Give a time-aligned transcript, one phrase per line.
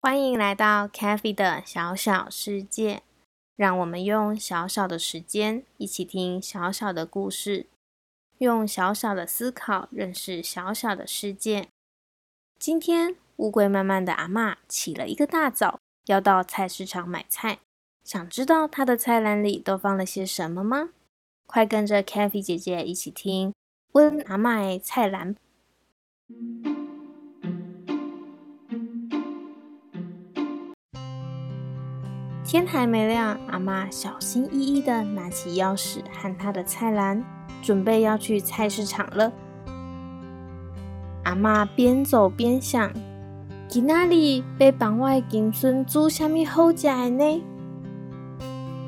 [0.00, 3.02] 欢迎来到 c a f e 的小小世界，
[3.56, 7.66] 让我们用小小的时间一起听小小的故事，
[8.38, 11.68] 用小小的思考认识小小的世界。
[12.58, 17.58] 今天，乌龟慢慢的阿妈起了一个大早，要到菜市场买菜。
[18.08, 20.88] 想知道她的菜篮里都放了些什么吗？
[21.46, 23.52] 快跟着 k a f e 姐姐一起听
[23.92, 25.36] 温阿妈菜篮。
[32.42, 37.22] 天还没亮，阿妈小心翼翼地拿起钥匙和她的菜篮，
[37.60, 39.30] 准备要去菜市场了。
[41.24, 42.90] 阿妈边走边想：
[43.68, 47.44] 今仔日要帮我金孙煮什么好食的呢？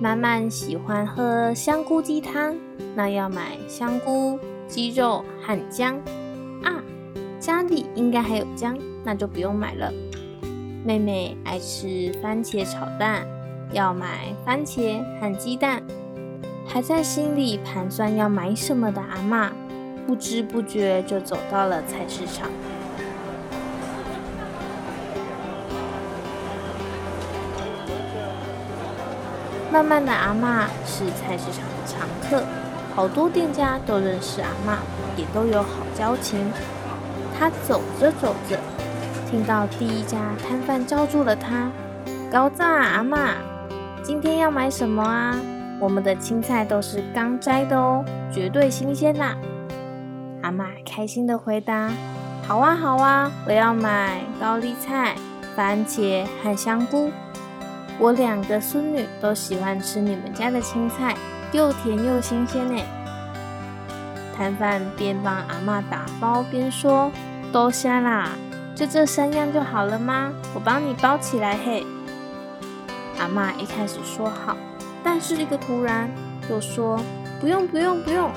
[0.00, 2.56] 满满喜欢喝香菇鸡汤，
[2.94, 5.94] 那要买香菇、鸡肉和姜
[6.64, 6.80] 啊。
[7.38, 9.92] 家里应该还有姜，那就不用买了。
[10.82, 13.26] 妹妹爱吃番茄炒蛋。
[13.72, 15.80] 要买番茄和鸡蛋，
[16.66, 19.52] 还在心里盘算要买什么的阿妈，
[20.08, 22.50] 不知不觉就走到了菜市场。
[29.72, 32.44] 慢慢的，阿妈是菜市场的常客，
[32.94, 34.78] 好多店家都认识阿妈，
[35.16, 36.50] 也都有好交情。
[37.38, 38.58] 他走着走着，
[39.30, 41.70] 听到第一家摊贩叫住了他
[42.30, 43.34] ：“高赞阿妈。”
[44.02, 45.36] 今天要买什么啊？
[45.78, 49.36] 我们的青菜都是刚摘的哦，绝对新鲜呐！
[50.42, 51.90] 阿妈开心的回答
[52.46, 55.14] ：“好啊，好啊，我要买高丽菜、
[55.54, 57.10] 番茄和香菇。
[58.00, 61.14] 我两个孙女都喜欢吃你们家的青菜，
[61.52, 62.82] 又甜又新鲜呢。”
[64.34, 67.12] 摊贩边帮阿妈打包边说
[67.52, 68.30] ：“多谢啦，
[68.74, 70.32] 就这三样就好了吗？
[70.54, 71.86] 我帮你包起来嘿。”
[73.20, 74.56] 阿妈一开始说好，
[75.04, 76.10] 但是一个突然
[76.48, 76.98] 又说
[77.38, 78.30] 不用不用不用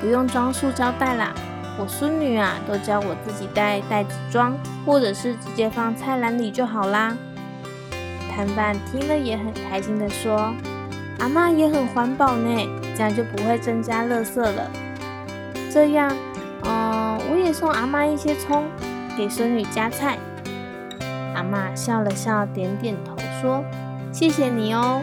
[0.00, 1.34] 不用装塑胶袋啦，
[1.78, 7.14] 我孙女啊都教我自己带袋子装，或者是直接放菜篮里就好啦。
[8.34, 10.54] 摊贩听了也很开心的说，
[11.18, 14.70] 阿妈也很环保呢，这样就不会增加垃圾了。
[15.70, 16.10] 这样，
[16.64, 18.64] 嗯，我也送阿妈一些葱，
[19.16, 20.18] 给孙女夹菜。
[21.34, 23.62] 阿妈笑了笑，点点头说。
[24.12, 25.00] 谢谢你哦。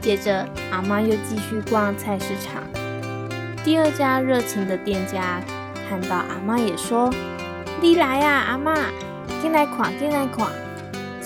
[0.00, 2.62] 接着，阿妈又继续逛菜市场。
[3.62, 5.40] 第二家热情的店家
[5.88, 7.08] 看到阿妈，也说
[7.80, 8.74] ：“你来呀，阿妈，
[9.40, 10.50] 进来逛，进来逛，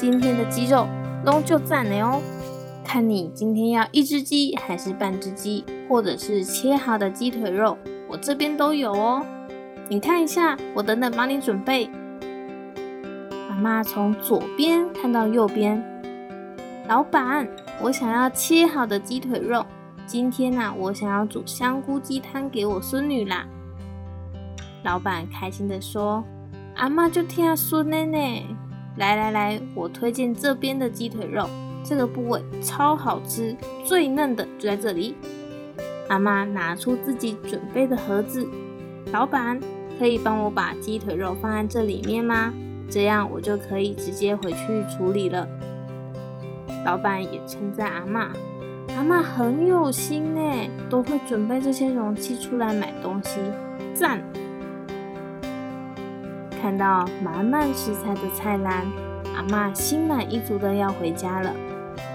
[0.00, 0.86] 今天的鸡肉
[1.24, 2.22] 拢就赞了哦。
[2.84, 7.76] 看你今天要一只鸡还是半只鸡，或者是切好的鸡腿肉，
[8.08, 9.26] 我这边都有哦。
[9.88, 11.90] 你看一下，我等等帮你准备。”
[13.60, 15.84] 妈从左边看到右边，
[16.86, 17.48] 老板，
[17.82, 19.66] 我想要切好的鸡腿肉。
[20.06, 23.44] 今天呢，我想要煮香菇鸡汤给我孙女啦。
[24.84, 26.22] 老板开心的说
[26.76, 28.44] ：“阿妈就听孙奶奶，
[28.98, 31.48] 来来来，我推荐这边的鸡腿肉，
[31.84, 35.14] 这个部位超好吃，最嫩的就在这里。”
[36.10, 38.46] 阿妈拿出自己准备的盒子，
[39.12, 39.60] 老板
[39.98, 42.52] 可以帮我把鸡腿肉放在这里面吗？
[42.90, 45.46] 这样我就可以直接回去处理了。
[46.84, 48.30] 老板也称赞阿妈，
[48.96, 50.40] 阿妈很有心呢，
[50.90, 53.38] 都会准备这些容器出来买东西，
[53.94, 54.20] 赞！
[56.60, 58.86] 看到满满食材的菜篮，
[59.36, 61.52] 阿妈心满意足的要回家了。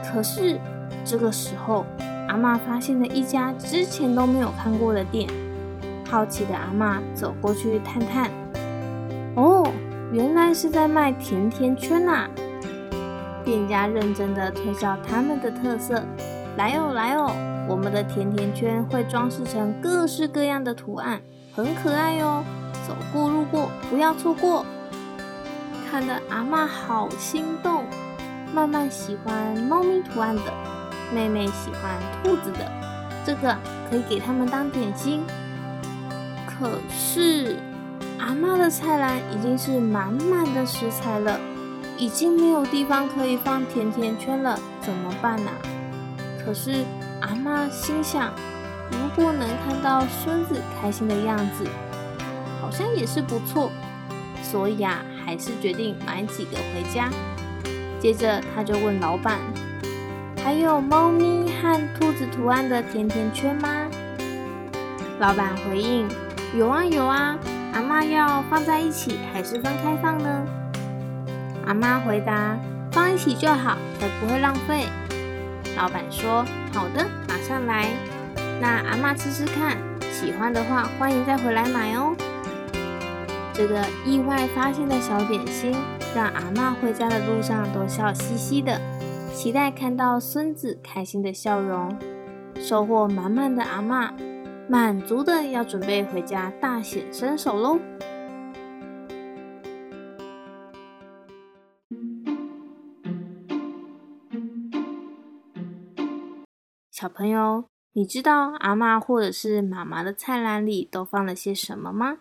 [0.05, 0.59] 可是
[1.05, 1.85] 这个时候，
[2.27, 5.29] 阿妈发现了一家之前都没有看过的店，
[6.09, 8.29] 好奇的阿妈走过去探探，
[9.35, 9.71] 哦。
[10.11, 12.29] 原来是在卖甜甜圈呐！
[13.43, 16.03] 店家认真的推销他们的特色，
[16.55, 17.31] 来哦来哦，
[17.67, 21.19] 我们的甜甜圈会装饰成各式各样的图案，
[21.55, 22.43] 很可爱哦。
[22.87, 24.65] 走过路过不要错过。
[25.89, 27.85] 看得阿妈好心动，
[28.53, 30.53] 慢慢喜欢猫咪图案的，
[31.13, 31.91] 妹妹喜欢
[32.23, 32.71] 兔子的，
[33.25, 33.57] 这个
[33.89, 35.23] 可以给他们当点心。
[36.45, 37.57] 可是。
[38.19, 41.37] 阿妈的菜篮已经是满满的食材了，
[41.97, 45.51] 已经没有地方可以放甜甜圈了，怎么办呢？
[46.45, 46.85] 可是
[47.19, 48.31] 阿妈心想，
[48.89, 51.65] 如果能看到孙子开心的样子，
[52.63, 53.69] 好像也是不错，
[54.41, 57.09] 所以啊，还是决定买几个回家。
[57.99, 59.37] 接着他就问老板
[60.41, 63.67] ：“还有猫咪和兔子图案的甜甜圈吗？
[65.19, 66.07] 老板回应：
[66.57, 67.37] 有啊有啊，
[67.73, 70.45] 阿妈要放在一起还是分开放呢？
[71.67, 72.57] 阿妈回答：
[72.93, 74.85] 放一起就好，才不会浪费。
[75.75, 77.89] 老板说：好的，马上来。
[78.61, 79.77] 那阿妈吃吃看，
[80.13, 82.15] 喜欢的话欢迎再回来买哦。
[83.53, 85.71] 这个意外发现的小点心，
[86.15, 88.81] 让阿妈回家的路上都笑嘻嘻的，
[89.31, 91.95] 期待看到孙子开心的笑容。
[92.59, 94.11] 收获满满的阿妈，
[94.67, 97.79] 满足的要准备回家大显身手喽。
[106.89, 112.17] 小朋友，你知道阿妈或者是妈妈的菜篮里都放了些什么吗？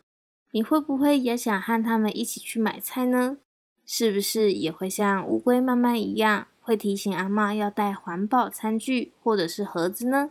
[0.52, 3.38] 你会不会也想和他们一起去买菜呢？
[3.84, 10.30] 是不是也会像乌龟妈妈一样，会提醒阿妈要带环保餐具或者是盒子呢？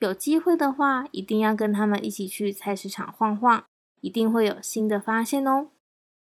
[0.00, 3.64] 有机会的话，一定要跟他们一起去菜市场晃晃，
[4.02, 5.68] 一定会有新的发现哦！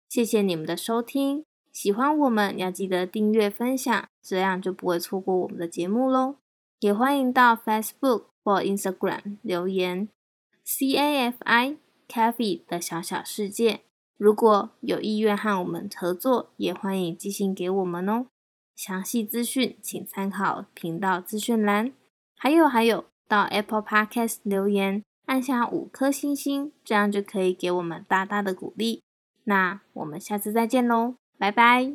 [0.08, 1.44] 谢谢你们的收听，
[1.74, 6.36] 喜欢我们要记得订阅分享，这样就不会错过我们的节目喽。
[6.82, 10.08] 也欢迎到 Facebook 或 Instagram 留言
[10.64, 11.78] ，C A F I。
[12.08, 13.82] Cafe 的小小世界，
[14.18, 18.28] 如果有意愿和我们合作，也欢迎寄信给我们哦。
[18.76, 21.92] 详细资讯请参考频道资讯栏。
[22.38, 29.02] 还有还有，到 Apple Podcast 留言，按下五颗星星，这样就可以给我们大大的鼓励。
[29.46, 31.94] 那我们下次再见喽，拜拜。